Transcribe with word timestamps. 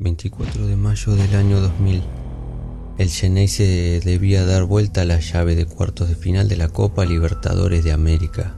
24 0.00 0.68
de 0.68 0.76
mayo 0.76 1.16
del 1.16 1.34
año 1.34 1.60
2000. 1.60 2.04
El 2.98 3.08
se 3.08 4.00
debía 4.04 4.46
dar 4.46 4.62
vuelta 4.62 5.00
a 5.00 5.04
la 5.04 5.18
llave 5.18 5.56
de 5.56 5.66
cuartos 5.66 6.08
de 6.08 6.14
final 6.14 6.48
de 6.48 6.56
la 6.56 6.68
Copa 6.68 7.04
Libertadores 7.04 7.82
de 7.82 7.90
América, 7.90 8.54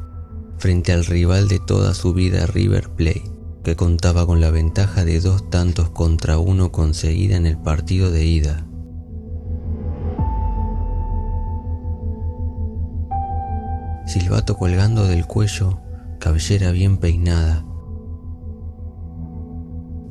frente 0.59 0.93
al 0.93 1.07
rival 1.07 1.49
de 1.49 1.59
toda 1.59 1.95
su 1.95 2.13
vida 2.13 2.45
River 2.45 2.91
Plate, 2.91 3.25
que 3.65 3.75
contaba 3.75 4.27
con 4.27 4.43
la 4.43 4.51
ventaja 4.51 5.07
de 5.07 5.19
dos 5.19 5.49
tantos 5.49 5.89
contra 5.89 6.37
uno 6.37 6.73
conseguida 6.73 7.39
en 7.39 7.47
el 7.47 7.57
partido 7.57 8.11
de 8.11 8.27
ida. 8.27 8.67
Silbato 14.07 14.59
colgando 14.59 15.07
del 15.07 15.25
cuello, 15.25 15.81
cabellera 16.19 16.71
bien 16.71 16.99
peinada, 16.99 17.65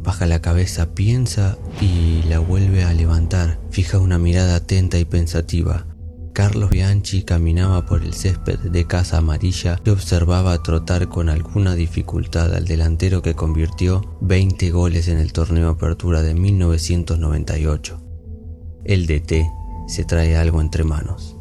Baja 0.03 0.25
la 0.25 0.41
cabeza, 0.41 0.93
piensa 0.95 1.57
y 1.81 2.23
la 2.29 2.39
vuelve 2.39 2.83
a 2.83 2.93
levantar. 2.93 3.59
Fija 3.69 3.99
una 3.99 4.17
mirada 4.17 4.55
atenta 4.55 4.97
y 4.97 5.05
pensativa. 5.05 5.85
Carlos 6.33 6.69
Bianchi 6.69 7.23
caminaba 7.23 7.85
por 7.85 8.03
el 8.03 8.13
césped 8.13 8.59
de 8.59 8.87
Casa 8.87 9.17
Amarilla 9.17 9.79
y 9.83 9.89
observaba 9.89 10.63
trotar 10.63 11.09
con 11.09 11.27
alguna 11.27 11.75
dificultad 11.75 12.55
al 12.55 12.65
delantero 12.65 13.21
que 13.21 13.35
convirtió 13.35 14.17
20 14.21 14.71
goles 14.71 15.09
en 15.09 15.17
el 15.17 15.33
torneo 15.33 15.69
Apertura 15.69 16.21
de 16.21 16.33
1998. 16.33 18.01
El 18.85 19.05
DT 19.05 19.45
se 19.87 20.05
trae 20.05 20.37
algo 20.37 20.61
entre 20.61 20.85
manos. 20.85 21.35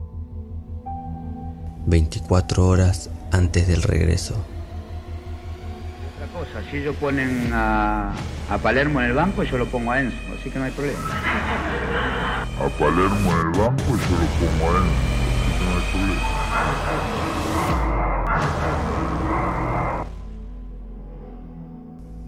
24 1.86 2.66
horas 2.66 3.10
antes 3.30 3.68
del 3.68 3.82
regreso 3.82 4.34
si 6.70 6.76
ellos 6.78 6.96
ponen 6.96 7.50
a, 7.52 8.12
Palermo 8.62 9.00
en 9.00 9.06
el 9.06 9.12
banco, 9.12 9.42
yo 9.42 9.58
lo 9.58 9.66
pongo 9.66 9.92
a 9.92 10.00
Enzo, 10.00 10.16
así 10.38 10.50
que 10.50 10.58
no 10.58 10.64
hay 10.64 10.70
problema. 10.72 10.98
A 12.58 12.68
Palermo 12.78 13.32
en 13.32 13.38
el 13.38 13.58
banco 13.58 13.82
y 13.86 13.98
yo 13.98 14.16
lo 14.18 14.26
pongo 14.38 14.70
a 14.70 14.78
Enzo, 14.78 14.98
así 15.18 15.52
que 15.58 15.64
no 15.64 15.74
hay 15.76 15.82
problema. 15.92 16.28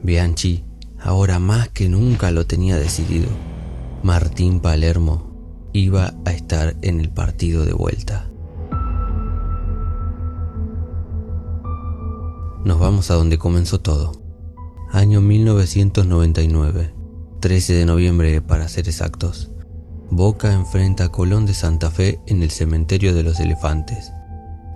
Bianchi, 0.03 0.65
ahora 1.01 1.39
más 1.39 1.69
que 1.69 1.89
nunca 1.89 2.31
lo 2.31 2.47
tenía 2.47 2.77
decidido. 2.77 3.29
Martín 4.03 4.61
Palermo 4.61 5.31
iba 5.73 6.15
a 6.25 6.33
estar 6.33 6.75
en 6.83 7.01
el 7.01 7.11
partido 7.11 7.65
de 7.65 7.75
vuelta. 7.75 8.30
Nos 12.65 12.79
vamos 12.79 13.11
a 13.11 13.15
donde 13.15 13.39
comenzó 13.39 13.81
todo. 13.81 14.13
Año 14.93 15.23
1999, 15.23 16.95
13 17.41 17.73
de 17.73 17.87
noviembre 17.87 18.43
para 18.43 18.69
ser 18.69 18.87
exactos. 18.87 19.51
Boca 20.11 20.53
enfrenta 20.53 21.05
a 21.05 21.09
Colón 21.09 21.47
de 21.47 21.55
Santa 21.55 21.91
Fe 21.91 22.21
en 22.27 22.43
el 22.43 22.51
Cementerio 22.51 23.15
de 23.15 23.23
los 23.23 23.41
Elefantes, 23.41 24.13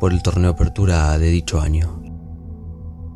por 0.01 0.13
el 0.13 0.23
torneo 0.23 0.53
Apertura 0.53 1.19
de 1.19 1.29
dicho 1.29 1.61
año. 1.61 2.01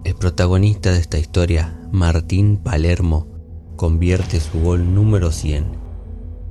El 0.05 0.14
protagonista 0.16 0.92
de 0.92 0.98
esta 0.98 1.19
historia, 1.19 1.80
Martín 1.91 2.58
Palermo, 2.58 3.27
convierte 3.77 4.39
su 4.39 4.61
gol 4.61 4.94
número 4.94 5.33
100, 5.33 5.64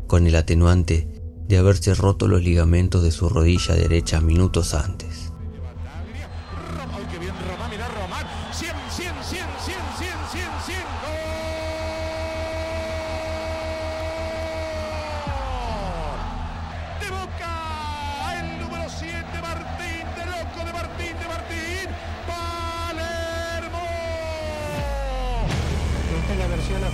con 0.08 0.26
el 0.26 0.36
atenuante 0.36 1.08
de 1.48 1.58
haberse 1.60 1.94
roto 1.94 2.28
los 2.28 2.42
ligamentos 2.42 3.04
de 3.04 3.12
su 3.12 3.30
rodilla 3.30 3.76
derecha 3.76 4.22
minutos 4.22 4.74
antes. 4.74 5.32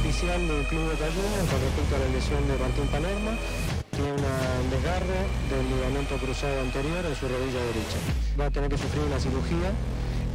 Oficial 0.04 0.48
del 0.48 0.66
Club 0.68 0.90
de 0.92 0.98
Cayuno 0.98 1.38
con 1.50 1.60
respecto 1.64 1.96
a 1.96 2.00
la 2.00 2.10
lesión 2.12 2.48
de 2.48 2.58
Martín 2.58 2.88
Palermo. 2.88 3.32
Tiene 3.92 4.12
un 4.12 4.70
desgarro 4.70 5.20
del 5.50 5.66
ligamento 5.70 6.18
cruzado 6.18 6.60
anterior 6.62 7.06
en 7.06 7.16
su 7.16 7.28
rodilla 7.28 7.62
derecha. 7.72 7.98
Va 8.40 8.46
a 8.46 8.52
tener 8.52 8.70
que 8.70 8.78
sufrir 8.78 9.04
una 9.04 9.20
cirugía 9.20 9.72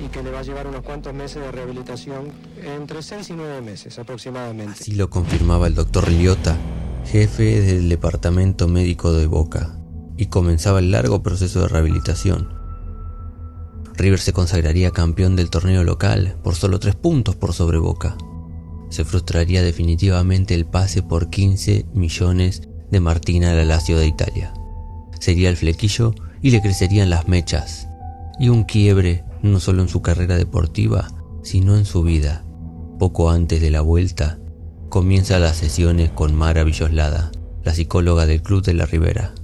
y 0.05 0.09
que 0.09 0.23
le 0.23 0.31
va 0.31 0.41
a 0.41 0.43
llevar 0.43 0.67
unos 0.67 0.83
cuantos 0.83 1.13
meses 1.15 1.43
de 1.43 1.51
rehabilitación, 1.51 2.33
entre 2.63 3.03
6 3.03 3.31
y 3.31 3.33
9 3.35 3.61
meses 3.63 3.99
aproximadamente. 3.99 4.81
Así 4.81 4.93
lo 4.93 5.11
confirmaba 5.11 5.67
el 5.67 5.75
doctor 5.75 6.09
Liotta, 6.11 6.57
jefe 7.05 7.61
del 7.61 7.89
departamento 7.89 8.69
médico 8.69 9.13
de 9.13 9.27
Boca, 9.27 9.79
y 10.17 10.27
comenzaba 10.27 10.79
el 10.79 10.91
largo 10.91 11.23
proceso 11.23 11.61
de 11.61 11.69
rehabilitación. 11.69 12.57
River 13.97 14.21
se 14.21 14.33
consagraría 14.33 14.93
campeón 14.93 15.35
del 15.37 15.51
torneo 15.51 15.83
local 15.83 16.37
por 16.43 16.55
solo 16.55 16.79
3 16.79 16.95
puntos 16.95 17.35
por 17.35 17.53
sobre 17.53 17.79
Boca 17.79 18.17
se 18.91 19.05
frustraría 19.05 19.63
definitivamente 19.63 20.55
el 20.55 20.67
pase 20.67 21.03
por 21.03 21.31
15 21.31 21.87
millones 21.93 22.63
de 22.91 23.01
Martina 23.01 23.51
al 23.51 23.69
Lazio 23.69 23.99
de 23.99 24.07
Italia. 24.07 24.55
Sería 25.21 25.51
el 25.51 25.57
flequillo 25.57 26.15
y 26.41 26.51
le 26.51 26.63
crecerían 26.63 27.11
las 27.11 27.29
mechas, 27.29 27.89
y 28.39 28.49
un 28.49 28.65
quiebre 28.65 29.25
no 29.43 29.61
solo 29.61 29.83
en 29.83 29.89
su 29.89 30.03
carrera 30.03 30.37
deportiva, 30.37 31.09
sino 31.43 31.77
en 31.77 31.85
su 31.85 32.03
vida. 32.03 32.45
Poco 32.99 33.31
antes 33.31 33.61
de 33.61 33.71
la 33.71 33.81
vuelta, 33.81 34.39
comienza 34.89 35.39
las 35.39 35.57
sesiones 35.57 36.11
con 36.11 36.35
Mara 36.35 36.65
Villoslada, 36.65 37.31
la 37.63 37.75
psicóloga 37.75 38.27
del 38.27 38.43
Club 38.43 38.63
de 38.63 38.75
la 38.75 38.87
Ribera 38.87 39.35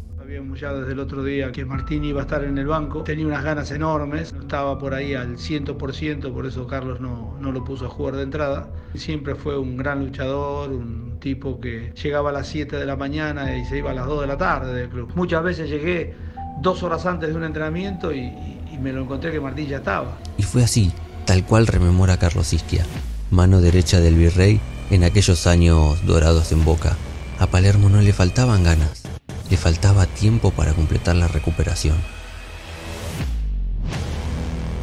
ya 0.55 0.73
desde 0.73 0.93
el 0.93 1.01
otro 1.01 1.25
día 1.25 1.53
que 1.53 1.65
Martín 1.65 2.05
iba 2.05 2.21
a 2.21 2.25
estar 2.25 2.45
en 2.45 2.59
el 2.59 2.67
banco. 2.67 3.03
Tenía 3.03 3.27
unas 3.27 3.45
ganas 3.45 3.71
enormes, 3.71 4.33
estaba 4.33 4.79
por 4.79 4.95
ahí 4.95 5.15
al 5.15 5.37
100%, 5.37 6.33
por 6.33 6.47
eso 6.47 6.67
Carlos 6.67 7.01
no, 7.01 7.37
no 7.41 7.53
lo 7.53 7.65
puso 7.65 7.87
a 7.87 7.89
jugar 7.89 8.17
de 8.17 8.23
entrada. 8.23 8.71
Siempre 8.95 9.35
fue 9.35 9.59
un 9.59 9.77
gran 9.77 10.05
luchador, 10.05 10.71
un 10.71 11.19
tipo 11.21 11.61
que 11.61 11.93
llegaba 12.03 12.31
a 12.31 12.33
las 12.33 12.49
7 12.49 12.77
de 12.77 12.87
la 12.87 12.97
mañana 12.97 13.57
y 13.57 13.65
se 13.65 13.79
iba 13.79 13.91
a 13.91 13.95
las 13.95 14.07
2 14.07 14.23
de 14.23 14.27
la 14.27 14.37
tarde 14.37 14.75
del 14.75 14.89
club. 14.89 15.13
Muchas 15.15 15.43
veces 15.43 15.69
llegué 15.69 16.15
dos 16.61 16.83
horas 16.83 17.05
antes 17.07 17.31
de 17.31 17.35
un 17.35 17.45
entrenamiento 17.45 18.13
y, 18.13 18.33
y 18.75 18.79
me 18.79 18.93
lo 18.93 19.03
encontré 19.03 19.33
que 19.33 19.41
Martín 19.41 19.69
ya 19.69 19.79
estaba. 19.79 20.19
Y 20.37 20.43
fue 20.43 20.65
así, 20.65 20.93
tal 21.25 21.45
cual 21.47 21.67
rememora 21.67 22.17
Carlos 22.17 22.53
Isquia, 22.53 22.85
mano 23.31 23.61
derecha 23.61 24.01
del 24.01 24.17
virrey 24.17 24.61
en 24.91 25.05
aquellos 25.05 25.47
años 25.47 26.05
dorados 26.07 26.53
en 26.53 26.65
Boca. 26.65 26.97
A 27.39 27.47
Palermo 27.47 27.89
no 27.89 28.01
le 28.01 28.13
faltaban 28.13 28.65
ganas 28.65 29.05
le 29.51 29.57
faltaba 29.57 30.07
tiempo 30.07 30.51
para 30.51 30.73
completar 30.73 31.17
la 31.17 31.29
recuperación. 31.29 31.97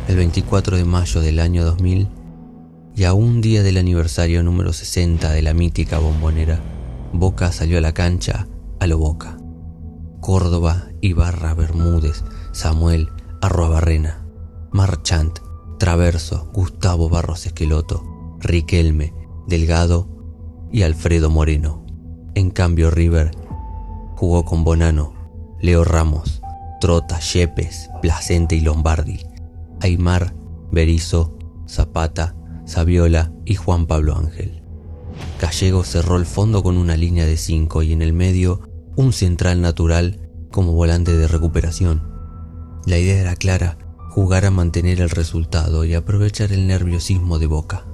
El 0.08 0.18
24 0.18 0.78
de 0.78 0.85
mayo 0.85 1.22
del 1.22 1.40
año 1.40 1.66
2000, 1.66 2.08
y 2.96 3.03
a 3.06 3.13
un 3.13 3.41
día 3.41 3.63
del 3.63 3.78
aniversario 3.78 4.44
número 4.44 4.73
60 4.73 5.31
de 5.31 5.41
la 5.41 5.53
mítica 5.53 6.00
bombonera, 6.00 6.59
Boca 7.13 7.52
salió 7.52 7.78
a 7.78 7.81
la 7.81 7.94
cancha 7.94 8.47
a 8.79 8.88
lo 8.88 8.97
Boca. 8.97 9.38
Córdoba, 10.19 10.90
Ibarra, 11.02 11.53
Bermúdez, 11.53 12.23
Samuel, 12.52 13.09
Arroabarrena, 13.41 14.25
Marchant, 14.72 15.40
Traverso, 15.78 16.50
Gustavo 16.53 17.09
Barros 17.09 17.46
Esqueloto, 17.46 18.38
Riquelme, 18.40 19.13
Delgado 19.47 20.07
y 20.72 20.84
Alfredo 20.84 21.29
Moreno. 21.29 21.85
En 22.35 22.52
cambio 22.52 22.91
River 22.91 23.31
Jugó 24.22 24.46
con 24.46 24.63
Bonano, 24.63 25.13
Leo 25.62 25.84
Ramos, 25.84 26.44
Trota, 26.79 27.19
Yepes, 27.19 27.90
Placente 28.03 28.56
y 28.56 28.62
Lombardi, 28.62 29.25
Aymar, 29.79 30.35
Berizo, 30.72 31.40
Zapata, 31.68 32.35
Saviola 32.66 33.34
y 33.46 33.56
Juan 33.56 33.88
Pablo 33.88 34.16
Ángel. 34.16 34.62
Gallego 35.41 35.84
cerró 35.84 36.18
el 36.18 36.28
fondo 36.28 36.62
con 36.62 36.78
una 36.78 36.97
línea 36.97 37.25
de 37.25 37.35
cinco 37.35 37.82
y 37.82 37.94
en 37.94 38.03
el 38.03 38.14
medio 38.14 38.61
un 38.96 39.11
central 39.11 39.59
natural 39.59 40.29
como 40.52 40.73
volante 40.73 41.17
de 41.17 41.28
recuperación. 41.28 42.10
La 42.85 42.97
idea 42.97 43.22
era 43.22 43.35
clara, 43.35 43.78
jugar 44.09 44.45
a 44.45 44.51
mantener 44.51 45.01
el 45.01 45.09
resultado 45.11 45.85
y 45.85 45.93
aprovechar 45.93 46.51
el 46.51 46.66
nerviosismo 46.66 47.37
de 47.37 47.45
Boca. 47.45 47.85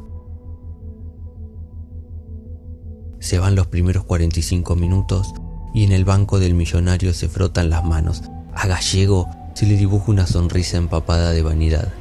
Se 3.20 3.38
van 3.38 3.56
los 3.56 3.68
primeros 3.68 4.06
45 4.06 4.76
minutos 4.76 5.34
y 5.74 5.84
en 5.84 5.92
el 5.92 6.06
banco 6.06 6.40
del 6.40 6.54
millonario 6.54 7.14
se 7.14 7.28
frotan 7.28 7.70
las 7.70 7.84
manos. 7.84 8.24
A 8.54 8.66
Gallego 8.68 9.28
se 9.56 9.66
le 9.66 9.76
dibuja 9.76 10.12
una 10.12 10.26
sonrisa 10.26 10.78
empapada 10.78 11.32
de 11.32 11.42
vanidad. 11.42 11.92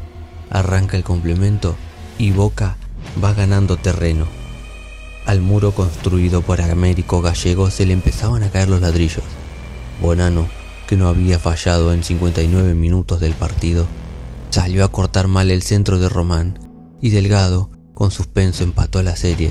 Arranca 0.51 0.97
el 0.97 1.03
complemento 1.03 1.75
y 2.19 2.31
Boca 2.31 2.77
va 3.23 3.33
ganando 3.33 3.77
terreno. 3.77 4.27
Al 5.27 5.41
muro 5.41 5.73
construido 5.73 6.41
por 6.43 6.61
Américo 6.61 7.21
Gallego 7.21 7.69
se 7.71 7.85
le 7.85 7.95
empezaban 7.95 8.45
a 8.45 8.51
caer 8.51 8.69
los 8.69 8.81
ladrillos. 8.81 9.25
Bonano, 10.01 10.47
que 10.87 10.97
no 10.97 11.09
había 11.09 11.39
fallado 11.39 11.93
en 11.93 12.03
59 12.03 12.75
minutos 12.75 13.21
del 13.21 13.35
partido, 13.35 13.87
salió 14.51 14.85
a 14.85 14.93
cortar 14.93 15.29
mal 15.29 15.51
el 15.51 15.63
centro 15.63 15.99
de 15.99 16.09
Román 16.09 16.59
y 17.01 17.11
Delgado, 17.11 17.71
con 17.95 18.11
suspenso, 18.11 18.65
empató 18.65 19.03
la 19.03 19.17
serie 19.17 19.51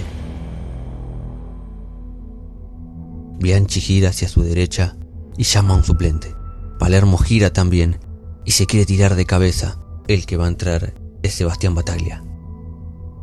Bianchi 3.39 3.81
gira 3.81 4.09
hacia 4.09 4.27
su 4.27 4.41
derecha 4.41 4.95
y 5.37 5.43
llama 5.43 5.73
a 5.73 5.77
un 5.77 5.83
suplente. 5.83 6.33
Palermo 6.79 7.17
gira 7.17 7.51
también 7.51 7.99
y 8.43 8.51
se 8.51 8.65
quiere 8.65 8.85
tirar 8.85 9.15
de 9.15 9.25
cabeza. 9.25 9.79
El 10.07 10.25
que 10.25 10.37
va 10.37 10.45
a 10.45 10.49
entrar 10.49 10.93
es 11.21 11.33
Sebastián 11.33 11.75
Bataglia. 11.75 12.23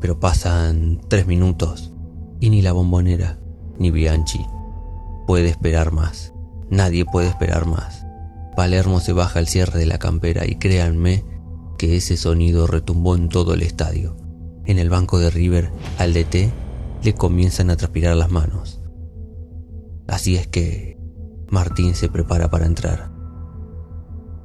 Pero 0.01 0.21
pasan 0.21 1.01
tres 1.09 1.27
minutos 1.27 1.93
y 2.41 2.51
ni 2.51 2.63
la 2.63 2.73
bombonera 2.73 3.39
ni 3.79 3.91
Bianchi 3.91 4.45
puede 5.27 5.49
esperar 5.49 5.93
más. 5.93 6.32
Nadie 6.73 7.05
puede 7.05 7.29
esperar 7.29 7.67
más. 7.67 8.07
Palermo 8.57 9.01
se 9.01 9.13
baja 9.13 9.41
el 9.41 9.47
cierre 9.47 9.79
de 9.79 9.85
la 9.85 9.99
campera 9.99 10.47
y 10.47 10.55
créanme 10.55 11.23
que 11.77 11.97
ese 11.97 12.17
sonido 12.17 12.67
retumbó 12.67 13.15
en 13.15 13.29
todo 13.29 13.53
el 13.53 13.61
estadio. 13.61 14.17
En 14.65 14.79
el 14.79 14.89
banco 14.89 15.19
de 15.19 15.29
River, 15.29 15.71
al 15.99 16.15
DT 16.15 16.51
le 17.03 17.15
comienzan 17.15 17.69
a 17.69 17.77
transpirar 17.77 18.17
las 18.17 18.31
manos. 18.31 18.81
Así 20.09 20.37
es 20.37 20.47
que 20.47 20.97
Martín 21.51 21.95
se 21.95 22.09
prepara 22.09 22.49
para 22.49 22.65
entrar. 22.65 23.13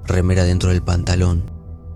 Remera 0.03 0.43
dentro 0.43 0.71
del 0.71 0.83
pantalón, 0.83 1.49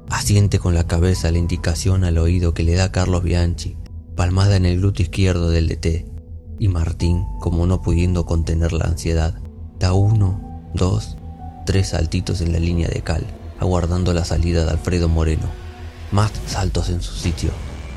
asiente 0.10 0.60
con 0.60 0.74
la 0.74 0.88
cabeza 0.88 1.30
la 1.34 1.39
indicación 1.39 2.06
al 2.06 2.18
oído 2.18 2.54
que 2.54 2.63
le 2.63 2.75
da 2.75 2.94
Carlos 2.94 3.22
Bianchi, 3.22 3.75
palmada 4.16 4.56
en 4.56 4.66
el 4.66 4.80
glúteo 4.80 5.04
izquierdo 5.04 5.50
del 5.50 5.68
DT, 5.68 6.06
y 6.57 6.69
Martín, 6.69 7.25
como 7.42 7.68
no 7.68 7.81
pudiendo 7.81 8.25
contener 8.25 8.72
la 8.72 8.86
ansiedad, 8.86 9.40
da 9.81 9.94
uno, 9.94 10.39
dos, 10.75 11.18
tres 11.66 11.89
saltitos 11.89 12.39
en 12.42 12.54
la 12.54 12.60
línea 12.60 12.88
de 12.88 13.01
cal, 13.01 13.25
aguardando 13.60 14.13
la 14.13 14.24
salida 14.24 14.63
de 14.63 14.69
Alfredo 14.69 15.10
Moreno. 15.10 15.48
Más 16.12 16.31
saltos 16.45 16.89
en 16.89 17.01
su 17.01 17.13
sitio. 17.16 17.50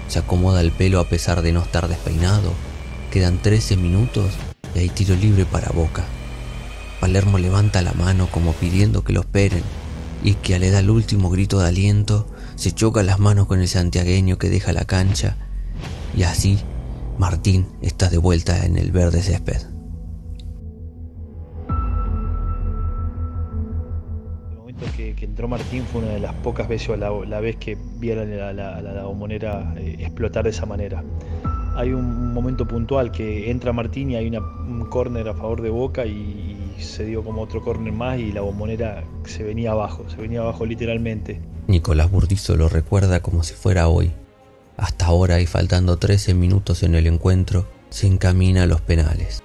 Se 0.09 0.19
acomoda 0.19 0.63
el 0.63 0.73
pelo 0.73 0.99
a 0.99 1.09
pesar 1.11 1.43
de 1.43 1.53
no 1.53 1.61
estar 1.61 1.87
despeinado. 1.89 2.53
Quedan 3.11 3.41
13 3.41 3.77
minutos 3.77 4.33
y 4.75 4.79
hay 4.79 4.89
tiro 4.89 5.15
libre 5.15 5.45
para 5.45 5.69
Boca. 5.73 6.05
Palermo 7.01 7.37
levanta 7.37 7.83
la 7.83 7.93
mano 7.93 8.29
como 8.31 8.55
pidiendo 8.55 9.05
que 9.05 9.13
lo 9.13 9.21
esperen 9.21 9.63
y 10.23 10.35
que 10.35 10.59
le 10.59 10.71
da 10.71 10.79
el 10.79 10.89
último 10.89 11.29
grito 11.29 11.59
de 11.59 11.69
aliento 11.69 12.27
se 12.57 12.73
choca 12.73 13.03
las 13.03 13.19
manos 13.19 13.47
con 13.47 13.61
el 13.61 13.69
santiagueño 13.69 14.39
que 14.39 14.49
deja 14.49 14.73
la 14.73 14.87
cancha 14.87 15.37
y 16.17 16.23
así 16.23 16.59
Martín 17.19 17.67
está 17.83 18.09
de 18.09 18.17
vuelta 18.17 18.65
en 18.65 18.79
el 18.79 18.91
verde 18.91 19.23
césped. 19.23 19.74
Que, 24.97 25.15
entró 25.21 25.49
Martín 25.49 25.85
fue 25.91 26.03
una 26.03 26.13
de 26.13 26.21
las 26.21 26.35
pocas 26.35 26.69
veces 26.69 26.89
o 26.91 26.97
la, 26.97 27.41
vez 27.41 27.57
que 27.57 27.77
vi 27.99 28.11
a 28.13 28.17
la, 28.17 28.53
la, 28.53 29.05
bombonera 29.05 29.75
eh, 29.77 29.97
explotar 30.01 30.45
de 30.45 30.51
esa 30.51 30.67
manera. 30.67 31.03
Hay 31.77 31.93
un 31.93 32.33
momento 32.33 32.67
puntual 32.67 33.11
que 33.11 33.51
entra 33.51 33.73
Martín 33.73 34.11
y 34.11 34.17
hay 34.17 34.29
una, 34.29 34.41
un 34.41 34.87
córner 34.87 35.29
a 35.29 35.35
favor 35.35 35.63
de 35.63 35.71
Boca 35.71 36.07
y, 36.07 36.51
se 36.79 37.05
dio 37.05 37.23
como 37.23 37.41
otro 37.41 37.63
córner 37.63 37.93
más 37.93 38.19
y 38.19 38.33
la 38.33 38.41
bombonera 38.41 39.05
se 39.25 39.45
venía 39.45 39.71
abajo, 39.71 40.05
se 40.11 40.17
venía 40.17 40.41
abajo 40.41 40.67
literalmente. 40.67 41.41
Nicolás 41.69 42.11
Burdizo 42.11 42.57
lo 42.57 42.69
recuerda 42.69 43.21
como 43.21 43.45
si 43.45 43.55
fuera 43.55 43.87
hoy. 43.87 44.13
Hasta 44.77 45.07
ahora 45.07 45.41
y 45.41 45.47
faltando 45.47 45.99
13 45.99 46.35
minutos 46.35 46.83
en 46.83 46.97
el 46.97 47.07
encuentro, 47.07 47.69
se 47.91 48.09
encamina 48.09 48.65
a 48.65 48.67
los 48.67 48.81
penales. 48.81 49.45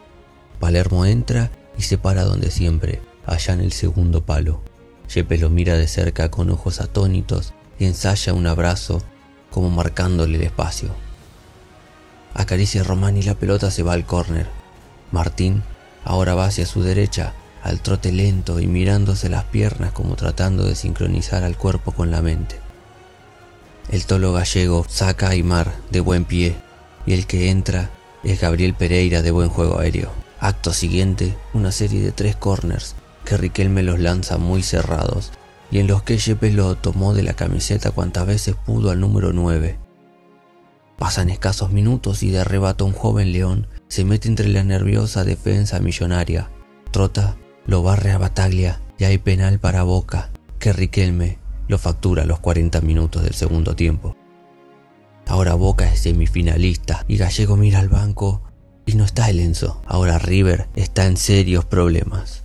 Palermo 0.59 1.05
entra 1.05 1.51
y 1.77 1.83
se 1.83 1.99
para 1.99 2.23
donde 2.23 2.49
siempre, 2.49 2.99
allá 3.27 3.53
en 3.53 3.61
el 3.61 3.71
segundo 3.71 4.25
palo. 4.25 4.61
Yepe 5.13 5.39
lo 5.39 5.49
mira 5.49 5.75
de 5.75 5.87
cerca 5.87 6.29
con 6.29 6.51
ojos 6.51 6.81
atónitos 6.81 7.53
y 7.79 7.85
ensaya 7.85 8.33
un 8.33 8.45
abrazo 8.45 9.01
como 9.49 9.69
marcándole 9.69 10.37
el 10.37 10.43
espacio. 10.43 10.89
Acaricia 12.35 12.81
a 12.81 12.83
Román 12.83 13.17
y 13.17 13.23
la 13.23 13.33
pelota 13.33 13.71
se 13.71 13.81
va 13.81 13.93
al 13.93 14.05
córner. 14.05 14.47
Martín 15.11 15.63
ahora 16.05 16.35
va 16.35 16.45
hacia 16.45 16.67
su 16.67 16.83
derecha, 16.83 17.33
al 17.63 17.81
trote 17.81 18.11
lento 18.11 18.59
y 18.59 18.67
mirándose 18.67 19.29
las 19.29 19.45
piernas 19.45 19.91
como 19.91 20.15
tratando 20.15 20.63
de 20.65 20.75
sincronizar 20.75 21.43
al 21.43 21.57
cuerpo 21.57 21.91
con 21.91 22.11
la 22.11 22.21
mente. 22.21 22.59
El 23.89 24.05
tolo 24.05 24.31
gallego 24.31 24.85
saca 24.87 25.27
a 25.27 25.29
Aymar 25.31 25.73
de 25.89 25.99
buen 25.99 26.25
pie 26.25 26.55
y 27.07 27.13
el 27.13 27.25
que 27.25 27.49
entra 27.49 27.89
es 28.23 28.39
Gabriel 28.39 28.75
Pereira 28.75 29.23
de 29.23 29.31
buen 29.31 29.49
juego 29.49 29.79
aéreo. 29.79 30.11
Acto 30.39 30.71
siguiente, 30.71 31.35
una 31.53 31.71
serie 31.71 32.01
de 32.01 32.11
tres 32.11 32.35
corners 32.35 32.95
que 33.25 33.37
Riquelme 33.37 33.83
los 33.83 33.99
lanza 33.99 34.37
muy 34.37 34.63
cerrados 34.63 35.31
y 35.71 35.79
en 35.79 35.87
los 35.87 36.03
que 36.03 36.17
Yepes 36.17 36.53
lo 36.53 36.75
tomó 36.75 37.13
de 37.13 37.23
la 37.23 37.33
camiseta 37.33 37.91
cuantas 37.91 38.25
veces 38.25 38.55
pudo 38.55 38.91
al 38.91 38.99
número 38.99 39.33
9. 39.33 39.77
Pasan 40.97 41.29
escasos 41.29 41.71
minutos 41.71 42.23
y 42.23 42.31
de 42.31 42.39
arrebato 42.39 42.85
un 42.85 42.93
joven 42.93 43.31
león 43.31 43.67
se 43.87 44.03
mete 44.03 44.27
entre 44.27 44.49
la 44.49 44.63
nerviosa 44.63 45.23
defensa 45.23 45.79
millonaria. 45.79 46.49
Trota, 46.91 47.37
lo 47.65 47.83
barre 47.83 48.11
a 48.11 48.17
Bataglia 48.17 48.81
y 48.97 49.05
hay 49.05 49.17
penal 49.17 49.59
para 49.59 49.83
Boca, 49.83 50.29
que 50.59 50.73
Riquelme 50.73 51.37
lo 51.67 51.77
factura 51.77 52.23
a 52.23 52.25
los 52.25 52.39
40 52.39 52.81
minutos 52.81 53.23
del 53.23 53.33
segundo 53.33 53.75
tiempo. 53.75 54.15
Ahora 55.27 55.53
Boca 55.53 55.91
es 55.91 55.99
semifinalista 55.99 57.05
y 57.07 57.17
Gallego 57.17 57.55
mira 57.55 57.79
al 57.79 57.89
banco 57.89 58.41
y 58.87 58.95
no 58.95 59.05
está 59.05 59.29
el 59.29 59.39
Enzo. 59.39 59.81
Ahora 59.85 60.17
River 60.17 60.67
está 60.75 61.05
en 61.05 61.15
serios 61.15 61.63
problemas. 61.63 62.41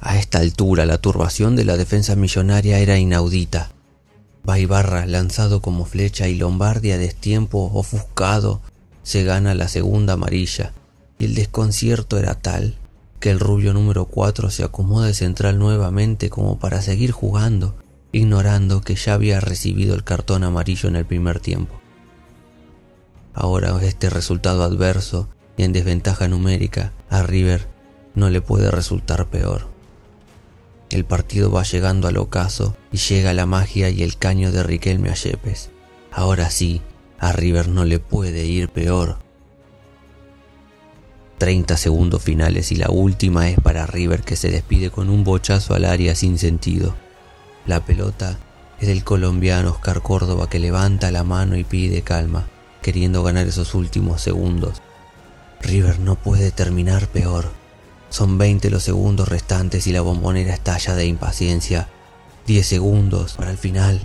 A 0.00 0.18
esta 0.18 0.38
altura 0.38 0.86
la 0.86 0.98
turbación 0.98 1.56
de 1.56 1.64
la 1.64 1.76
defensa 1.76 2.16
millonaria 2.16 2.78
era 2.78 2.98
inaudita. 2.98 3.70
Baibarra 4.42 5.06
lanzado 5.06 5.60
como 5.60 5.84
flecha 5.84 6.26
y 6.28 6.36
Lombardi 6.36 6.92
a 6.92 6.98
destiempo 6.98 7.70
ofuscado 7.74 8.62
se 9.02 9.24
gana 9.24 9.54
la 9.54 9.68
segunda 9.68 10.14
amarilla 10.14 10.72
y 11.18 11.26
el 11.26 11.34
desconcierto 11.34 12.18
era 12.18 12.34
tal 12.34 12.76
que 13.18 13.30
el 13.30 13.38
rubio 13.38 13.74
número 13.74 14.06
4 14.06 14.50
se 14.50 14.64
acomoda 14.64 15.06
de 15.06 15.14
central 15.14 15.58
nuevamente 15.58 16.30
como 16.30 16.58
para 16.58 16.80
seguir 16.80 17.10
jugando 17.10 17.74
ignorando 18.12 18.80
que 18.80 18.94
ya 18.94 19.14
había 19.14 19.40
recibido 19.40 19.94
el 19.94 20.04
cartón 20.04 20.44
amarillo 20.44 20.88
en 20.88 20.96
el 20.96 21.04
primer 21.04 21.40
tiempo. 21.40 21.80
Ahora 23.34 23.78
este 23.82 24.10
resultado 24.10 24.64
adverso 24.64 25.28
y 25.56 25.62
en 25.62 25.72
desventaja 25.72 26.26
numérica 26.26 26.92
a 27.08 27.22
River 27.22 27.68
no 28.14 28.30
le 28.30 28.40
puede 28.40 28.70
resultar 28.70 29.26
peor. 29.28 29.69
El 30.90 31.04
partido 31.04 31.52
va 31.52 31.62
llegando 31.62 32.08
al 32.08 32.16
ocaso 32.16 32.76
y 32.90 32.96
llega 32.96 33.32
la 33.32 33.46
magia 33.46 33.90
y 33.90 34.02
el 34.02 34.16
caño 34.16 34.50
de 34.50 34.64
Riquelme 34.64 35.10
a 35.10 35.14
Yepes. 35.14 35.70
Ahora 36.10 36.50
sí, 36.50 36.82
a 37.20 37.30
River 37.30 37.68
no 37.68 37.84
le 37.84 38.00
puede 38.00 38.46
ir 38.46 38.68
peor. 38.68 39.18
30 41.38 41.76
segundos 41.76 42.22
finales 42.22 42.72
y 42.72 42.76
la 42.76 42.90
última 42.90 43.48
es 43.48 43.60
para 43.60 43.86
River 43.86 44.22
que 44.22 44.34
se 44.34 44.50
despide 44.50 44.90
con 44.90 45.08
un 45.08 45.22
bochazo 45.22 45.74
al 45.74 45.84
área 45.84 46.16
sin 46.16 46.38
sentido. 46.38 46.96
La 47.66 47.84
pelota 47.84 48.38
es 48.80 48.88
del 48.88 49.04
colombiano 49.04 49.70
Oscar 49.70 50.02
Córdoba 50.02 50.50
que 50.50 50.58
levanta 50.58 51.12
la 51.12 51.22
mano 51.22 51.56
y 51.56 51.62
pide 51.62 52.02
calma, 52.02 52.48
queriendo 52.82 53.22
ganar 53.22 53.46
esos 53.46 53.74
últimos 53.74 54.20
segundos. 54.22 54.82
River 55.62 56.00
no 56.00 56.16
puede 56.16 56.50
terminar 56.50 57.06
peor. 57.06 57.59
Son 58.10 58.38
20 58.38 58.70
los 58.70 58.82
segundos 58.82 59.28
restantes 59.28 59.86
y 59.86 59.92
la 59.92 60.02
bombonera 60.02 60.52
estalla 60.52 60.94
de 60.94 61.06
impaciencia. 61.06 61.88
10 62.46 62.66
segundos 62.66 63.34
para 63.34 63.50
el 63.50 63.56
final. 63.56 64.00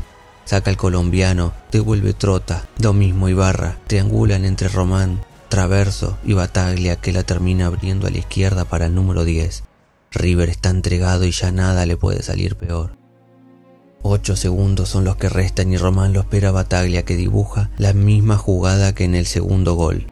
Saca 0.46 0.70
el 0.70 0.78
colombiano, 0.78 1.54
devuelve 1.72 2.14
Trota, 2.14 2.68
lo 2.78 2.94
mismo 2.94 3.28
Ibarra, 3.30 3.80
triangulan 3.88 4.46
entre 4.46 4.68
Román, 4.68 5.26
Traverso 5.50 6.18
y 6.24 6.34
Bataglia 6.34 6.98
que 6.98 7.12
la 7.12 7.24
termina 7.24 7.66
abriendo 7.66 8.06
a 8.06 8.12
la 8.12 8.20
izquierda 8.20 8.64
para 8.66 8.86
el 8.86 8.94
número 8.94 9.26
10. 9.26 9.64
River 10.12 10.50
está 10.50 10.70
entregado 10.70 11.26
y 11.26 11.32
ya 11.32 11.52
nada 11.52 11.88
le 11.88 11.98
puede 11.98 12.22
salir 12.22 12.56
peor. 12.56 12.96
Ocho 14.04 14.36
segundos 14.36 14.90
son 14.90 15.04
los 15.04 15.16
que 15.16 15.30
restan 15.30 15.74
y 15.74 15.78
Román 15.78 16.14
lo 16.14 16.20
espera 16.20 16.50
a 16.50 16.52
Bataglia 16.52 17.06
que 17.06 17.16
dibuja 17.16 17.72
la 17.80 17.94
misma 17.94 18.38
jugada 18.38 18.94
que 18.94 19.04
en 19.04 19.16
el 19.16 19.26
segundo 19.26 19.74
gol. 19.74 20.06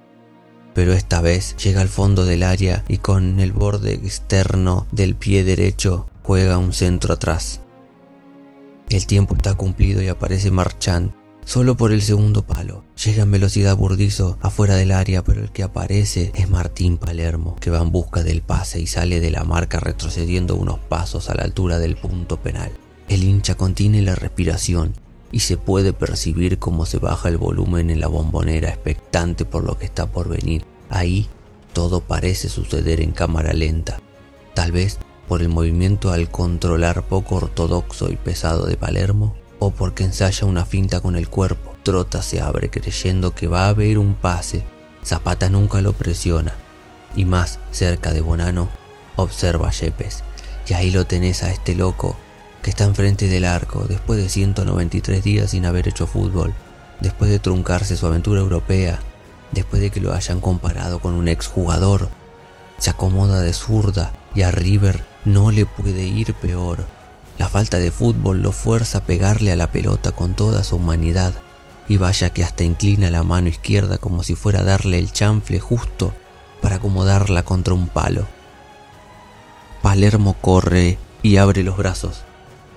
Pero 0.74 0.94
esta 0.94 1.22
vez 1.22 1.56
llega 1.58 1.82
al 1.82 1.90
fondo 1.90 2.26
del 2.26 2.44
área 2.44 2.84
y 2.88 2.98
con 2.98 3.40
el 3.40 3.52
borde 3.52 3.94
externo 3.94 4.88
del 4.92 5.16
pie 5.16 5.44
derecho 5.44 6.08
juega 6.24 6.58
un 6.58 6.74
centro 6.74 7.14
atrás. 7.14 7.62
El 8.90 9.06
tiempo 9.08 9.36
está 9.36 9.54
cumplido 9.54 10.02
y 10.02 10.08
aparece 10.08 10.52
Marchand 10.52 11.14
solo 11.46 11.76
por 11.76 11.92
el 11.92 12.02
segundo 12.02 12.44
palo. 12.44 12.84
Llega 13.04 13.24
en 13.24 13.32
velocidad 13.32 13.76
burdizo 13.76 14.38
afuera 14.42 14.76
del 14.76 14.92
área, 14.92 15.24
pero 15.24 15.42
el 15.42 15.52
que 15.52 15.64
aparece 15.64 16.32
es 16.36 16.50
Martín 16.50 16.98
Palermo, 16.98 17.56
que 17.60 17.70
va 17.70 17.80
en 17.80 17.92
busca 17.92 18.24
del 18.24 18.42
pase 18.42 18.80
y 18.80 18.88
sale 18.88 19.20
de 19.20 19.32
la 19.32 19.44
marca 19.44 19.80
retrocediendo 19.80 20.56
unos 20.56 20.80
pasos 20.80 21.30
a 21.30 21.36
la 21.36 21.44
altura 21.44 21.80
del 21.80 21.96
punto 21.96 22.38
penal. 22.42 22.72
El 23.10 23.24
hincha 23.24 23.56
contiene 23.56 24.02
la 24.02 24.16
respiración 24.16 24.94
y 25.34 25.40
se 25.40 25.58
puede 25.58 25.94
percibir 25.94 26.60
cómo 26.60 26.86
se 26.86 27.00
baja 27.00 27.28
el 27.28 27.38
volumen 27.38 27.90
en 27.90 28.00
la 28.00 28.08
bombonera 28.08 28.70
expectante 28.70 29.46
por 29.46 29.64
lo 29.64 29.78
que 29.80 29.86
está 29.86 30.06
por 30.06 30.30
venir. 30.30 30.64
Ahí 30.90 31.28
todo 31.74 32.02
parece 32.02 32.50
suceder 32.50 33.02
en 33.02 33.12
cámara 33.12 33.52
lenta, 33.52 34.00
tal 34.54 34.72
vez 34.72 35.00
por 35.28 35.42
el 35.42 35.50
movimiento 35.50 36.12
al 36.12 36.30
controlar 36.30 37.08
poco 37.08 37.38
ortodoxo 37.38 38.12
y 38.12 38.16
pesado 38.16 38.68
de 38.68 38.78
Palermo, 38.78 39.36
o 39.58 39.72
porque 39.72 40.04
ensaya 40.04 40.46
una 40.46 40.66
finta 40.66 41.02
con 41.02 41.16
el 41.16 41.28
cuerpo. 41.30 41.74
Trota 41.82 42.22
se 42.22 42.40
abre 42.40 42.70
creyendo 42.70 43.34
que 43.34 43.48
va 43.48 43.66
a 43.66 43.70
haber 43.70 43.98
un 43.98 44.14
pase. 44.14 44.64
Zapata 45.04 45.50
nunca 45.50 45.82
lo 45.82 45.94
presiona. 45.94 46.54
Y 47.16 47.26
más 47.26 47.60
cerca 47.72 48.14
de 48.14 48.22
Bonano, 48.22 48.70
observa 49.16 49.70
a 49.70 49.72
Yepes. 49.72 50.24
Y 50.68 50.74
ahí 50.74 50.92
lo 50.92 51.08
tenés 51.08 51.42
a 51.42 51.52
este 51.52 51.74
loco 51.74 52.16
que 52.64 52.70
está 52.72 52.86
enfrente 52.86 53.28
del 53.28 53.46
arco 53.46 53.86
después 53.88 54.18
de 54.20 54.30
193 54.30 55.24
días 55.24 55.52
sin 55.52 55.66
haber 55.66 55.88
hecho 55.88 56.08
fútbol, 56.08 56.56
después 57.02 57.30
de 57.30 57.38
truncarse 57.38 57.98
su 57.98 58.08
aventura 58.08 58.42
europea, 58.42 59.00
después 59.52 59.82
de 59.82 59.92
que 59.92 60.00
lo 60.00 60.14
hayan 60.14 60.40
comparado 60.40 61.00
con 61.00 61.14
un 61.14 61.28
exjugador. 61.28 62.10
Se 62.80 62.90
acomoda 62.90 63.42
de 63.42 63.54
zurda 63.54 64.14
y 64.34 64.42
a 64.42 64.52
River 64.52 65.04
no 65.26 65.52
le 65.52 65.66
puede 65.66 66.06
ir 66.06 66.34
peor. 66.34 66.86
La 67.38 67.50
falta 67.50 67.78
de 67.78 67.92
fútbol 67.92 68.42
lo 68.42 68.52
fuerza 68.52 69.00
a 69.00 69.04
pegarle 69.04 69.52
a 69.52 69.56
la 69.58 69.72
pelota 69.72 70.12
con 70.12 70.34
toda 70.34 70.64
su 70.64 70.78
humanidad 70.78 71.34
y 71.90 71.98
vaya 71.98 72.30
que 72.30 72.46
hasta 72.46 72.64
inclina 72.64 73.12
la 73.12 73.24
mano 73.24 73.50
izquierda 73.50 73.98
como 73.98 74.24
si 74.24 74.36
fuera 74.36 74.62
a 74.62 74.64
darle 74.64 75.00
el 75.00 75.12
chanfle 75.12 75.60
justo 75.60 76.14
para 76.62 76.78
acomodarla 76.78 77.44
contra 77.44 77.74
un 77.74 77.90
palo. 77.90 78.26
Palermo 79.82 80.38
corre 80.40 80.98
y 81.22 81.36
abre 81.36 81.64
los 81.64 81.76
brazos. 81.76 82.24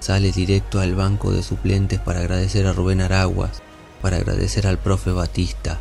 Sale 0.07 0.31
directo 0.31 0.79
al 0.79 0.95
banco 0.95 1.33
de 1.33 1.43
suplentes 1.43 1.99
para 1.99 2.21
agradecer 2.21 2.65
a 2.69 2.73
Rubén 2.73 3.01
Araguas, 3.01 3.61
para 4.01 4.19
agradecer 4.19 4.69
al 4.69 4.79
profe 4.79 5.11
Batista. 5.11 5.81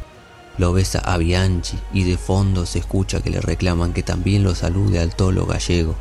Lo 0.58 0.74
besa 0.74 0.98
a 0.98 1.16
Bianchi 1.18 1.78
y 1.94 2.06
de 2.06 2.18
fondo 2.18 2.66
se 2.66 2.80
escucha 2.80 3.22
que 3.22 3.30
le 3.30 3.40
reclaman 3.40 3.94
que 3.94 4.02
también 4.02 4.42
lo 4.42 4.56
salude 4.56 5.00
al 5.00 5.16
tolo 5.16 5.46
gallego. 5.46 5.94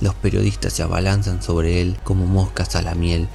Los 0.00 0.14
periodistas 0.14 0.72
se 0.72 0.82
abalanzan 0.82 1.42
sobre 1.42 1.82
él 1.82 1.98
como 2.04 2.24
moscas 2.24 2.74
a 2.74 2.80
la 2.80 2.94
miel 2.94 3.28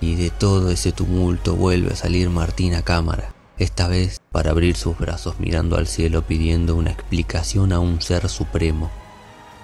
y 0.00 0.14
de 0.14 0.30
todo 0.30 0.70
ese 0.70 0.92
tumulto 0.92 1.54
vuelve 1.54 1.92
a 1.92 1.96
salir 1.96 2.30
Martín 2.30 2.72
a 2.72 2.80
cámara, 2.80 3.34
esta 3.58 3.86
vez 3.86 4.22
para 4.30 4.52
abrir 4.52 4.76
sus 4.76 4.96
brazos 4.96 5.40
mirando 5.40 5.76
al 5.76 5.88
cielo 5.88 6.26
pidiendo 6.26 6.74
una 6.74 6.90
explicación 6.90 7.74
a 7.74 7.80
un 7.80 8.00
ser 8.00 8.30
supremo, 8.30 8.90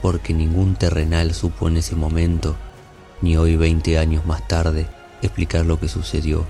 porque 0.02 0.34
ningún 0.34 0.74
terrenal 0.76 1.32
supo 1.32 1.68
en 1.68 1.78
ese 1.78 1.96
momento, 1.96 2.54
ni 3.20 3.36
hoy 3.36 3.56
20 3.56 3.98
años 3.98 4.24
más 4.26 4.46
tarde, 4.46 4.86
explicar 5.22 5.64
lo 5.66 5.78
que 5.80 5.88
sucedió 5.88 6.46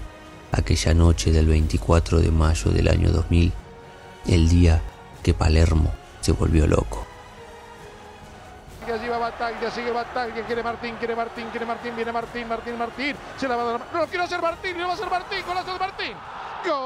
aquella 0.52 0.94
noche 0.94 1.32
del 1.32 1.46
24 1.46 2.20
de 2.20 2.30
mayo 2.30 2.70
del 2.70 2.88
año 2.88 3.10
2000, 3.10 3.52
el 4.26 4.48
día 4.48 4.80
que 5.22 5.34
Palermo 5.34 5.92
se 6.20 6.32
volvió 6.32 6.66
loco. 6.66 7.06
Allí 8.92 9.06
va 9.06 9.18
Bataglia, 9.18 9.70
sigue 9.70 9.90
Bataglia, 9.90 10.46
quiere 10.46 10.62
Martín, 10.62 10.96
quiere 10.96 11.14
Martín, 11.14 11.48
quiere 11.50 11.66
Martín, 11.66 11.94
viene 11.94 12.10
Martín, 12.10 12.48
Martín, 12.48 12.78
Martín. 12.78 13.14
Se 13.36 13.46
la 13.46 13.54
va 13.54 13.62
a 13.62 13.66
dar. 13.66 13.82
No, 13.92 14.06
quiero 14.06 14.24
hacer 14.24 14.40
Martín, 14.40 14.78
lo 14.78 14.86
va 14.86 14.92
a 14.92 14.94
hacer 14.94 15.10
Martín, 15.10 15.40
golazo 15.46 15.78
Martín. 15.78 16.14
Gol 16.64 16.78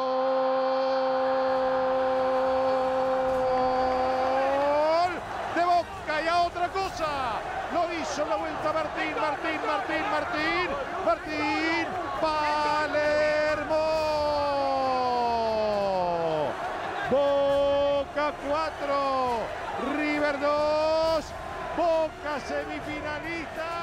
de 5.55 5.65
Boca 5.65 6.23
y 6.25 6.27
a 6.27 6.43
otra 6.43 6.69
cosa. 6.71 7.07
Hizo 8.13 8.27
la 8.27 8.37
vuelta 8.37 8.73
Martín, 8.75 9.15
Martín, 9.19 9.59
Martín, 9.67 10.03
Martín, 10.11 10.69
Martín, 11.07 11.87
Palermo. 12.21 13.73
Boca 17.11 18.35
4, 18.47 19.97
River 19.97 20.41
2. 20.41 21.25
Boca 21.75 22.41
semifinalista 22.47 23.82